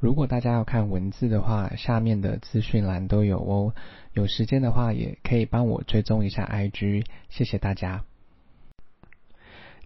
[0.00, 3.74] 如果大家要看文字的话，下面的资讯栏都有哦。
[4.12, 8.04] 有时间的话，也可以帮我追踪一下 IG，谢谢大家。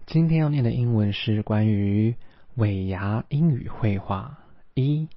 [0.05, 2.17] 今天要念的英文是关于
[2.57, 4.39] 尾牙英语绘画。
[4.75, 5.09] 一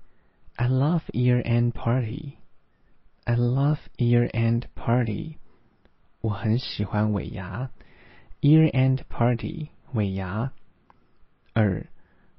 [0.55, 2.33] ，I love year-end party.
[3.25, 5.35] I love year-end party.
[6.21, 7.69] 我很喜欢尾牙。
[8.39, 10.53] Year-end party 尾牙。
[11.53, 11.85] 二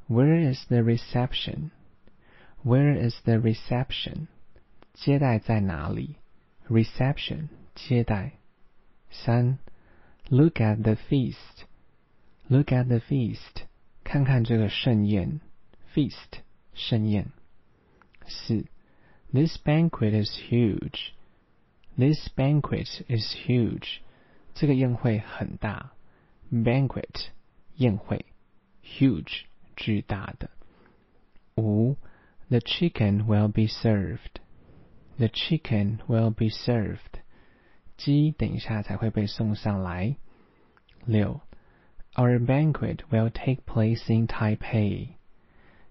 [0.08, 1.70] ，Where is the reception?
[2.65, 4.27] Where is the reception?
[4.93, 6.15] 接待在哪里？
[6.69, 8.33] Reception 接待。
[9.09, 9.57] 三，
[10.29, 11.65] Look at the feast.
[12.47, 13.63] Look at the feast.
[14.03, 15.41] 看看这个盛宴。
[15.93, 16.41] Feast
[16.73, 17.31] 盛宴。
[18.27, 18.65] 四，
[19.33, 21.13] This banquet is huge.
[21.97, 23.99] This banquet is huge.
[24.53, 25.91] 这个宴会很大。
[26.51, 27.27] Banquet
[27.75, 28.25] 宴会。
[28.83, 29.43] Huge
[29.75, 30.49] 巨大的。
[31.57, 31.95] 五
[32.49, 34.39] The chicken will be served.
[35.17, 37.21] The chicken will be served.
[37.97, 40.15] 鸡等一下才会被送上来。
[41.05, 41.41] 六，
[42.15, 45.15] Our banquet will take place in Taipei.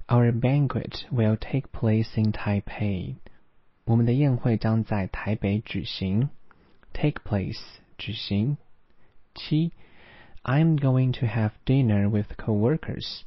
[0.06, 3.16] Our banquet will take place in Taipei.
[3.84, 6.30] 我们的宴会将在台北举行。
[6.92, 7.60] Take place
[7.96, 8.56] 举行。
[9.34, 9.72] 七，
[10.42, 13.22] I'm going to have dinner with coworkers.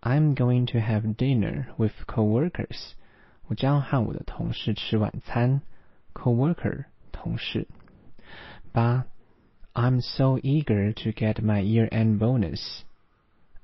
[0.00, 2.92] I'm going to have dinner with coworkers.
[3.46, 5.62] 我将和我的同事吃晚餐。
[6.12, 7.66] Coworker 同事。
[8.72, 9.06] 八，
[9.72, 12.82] I'm so eager to get my year-end bonus.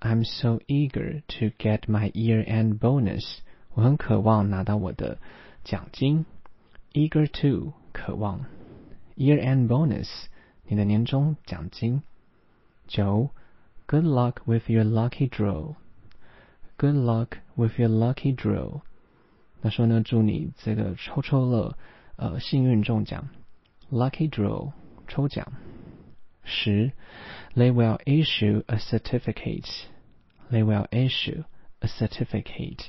[0.00, 3.40] I'm so eager to get my year-end bonus.
[3.74, 5.18] 我很渴望拿到我的
[5.62, 6.24] 奖金。
[6.92, 8.46] Eager to 渴望。
[9.16, 10.08] Year-end bonus
[10.66, 12.02] 你的年终奖金。
[12.88, 13.30] 九，
[13.86, 15.74] Good luck with your lucky draw.
[16.76, 18.82] Good luck with your lucky draw。
[19.60, 21.76] 那说呢，祝你这个抽抽乐，
[22.16, 23.28] 呃，幸运中奖。
[23.91, 24.72] Lucky draw，
[25.06, 25.53] 抽奖。
[26.42, 26.92] 十，
[27.54, 29.69] They will issue a certificate.
[30.50, 31.44] They will issue
[31.81, 32.86] a certificate.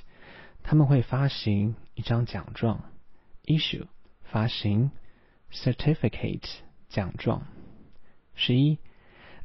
[0.64, 2.84] 他们会发行一张奖状。
[3.46, 3.88] Issue，
[4.24, 4.92] 发行。
[5.52, 6.48] Certificate，
[6.88, 7.46] 奖状。
[8.36, 8.78] 十一，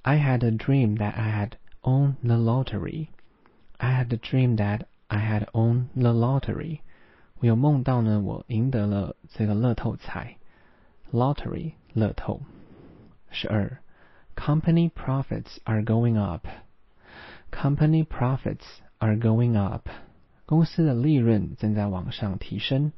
[0.02, 3.08] I had a dream that I had won the lottery.
[3.80, 6.80] I had a dream that I had won the lottery。
[7.38, 10.36] 我有梦到呢，我赢得了这个乐透彩。
[11.12, 12.40] Lottery 乐透。
[13.30, 13.78] 十二，
[14.34, 18.64] Company profits are going up。Company profits
[18.98, 19.88] are going up。
[20.46, 22.92] 公司的利润正在往上提升。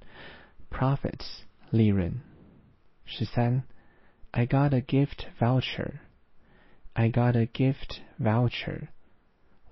[0.70, 1.26] Profits
[1.70, 2.20] 利润。
[3.04, 3.62] 十三，
[4.30, 8.88] I got a gift voucher。I got a gift voucher。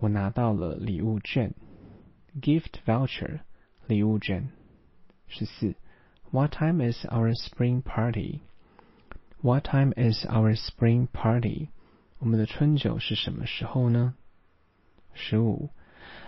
[0.01, 1.55] 我拿到了礼物券，
[2.41, 3.41] gift voucher，
[3.87, 4.51] 礼物券。
[5.27, 5.75] 十四，
[6.31, 11.69] What time is our spring party？What time is our spring party？
[12.19, 14.15] 我们的春酒是什么时候呢？
[15.15, 15.71] 十五，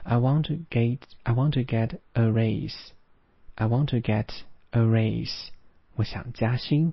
[0.03, 4.29] I want to get I want to get a raise。I want to get
[4.71, 5.49] a raise。
[5.95, 6.93] 我想加薪，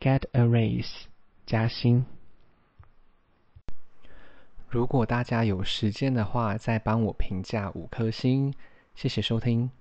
[0.00, 0.90] get a raise，
[1.46, 2.06] 加薪。
[4.75, 8.53] 如果大家有时间的话，再帮我评价五颗星，
[8.93, 9.71] 谢谢收听。